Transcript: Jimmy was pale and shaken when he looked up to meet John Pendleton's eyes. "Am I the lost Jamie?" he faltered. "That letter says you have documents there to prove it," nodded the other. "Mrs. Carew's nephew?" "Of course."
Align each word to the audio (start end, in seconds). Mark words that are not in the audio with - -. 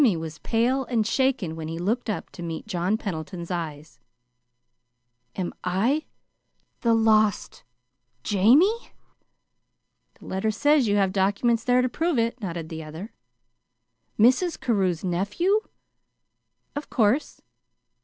Jimmy 0.01 0.17
was 0.17 0.39
pale 0.39 0.83
and 0.85 1.05
shaken 1.05 1.55
when 1.55 1.67
he 1.67 1.77
looked 1.77 2.09
up 2.09 2.31
to 2.31 2.41
meet 2.41 2.65
John 2.65 2.97
Pendleton's 2.97 3.51
eyes. 3.51 3.99
"Am 5.35 5.53
I 5.63 6.05
the 6.79 6.95
lost 6.95 7.63
Jamie?" 8.23 8.65
he 8.65 8.77
faltered. 8.87 8.93
"That 10.15 10.23
letter 10.25 10.49
says 10.49 10.87
you 10.87 10.95
have 10.95 11.11
documents 11.13 11.63
there 11.63 11.83
to 11.83 11.87
prove 11.87 12.17
it," 12.17 12.41
nodded 12.41 12.69
the 12.69 12.83
other. 12.83 13.13
"Mrs. 14.17 14.59
Carew's 14.59 15.03
nephew?" 15.03 15.59
"Of 16.75 16.89
course." 16.89 17.39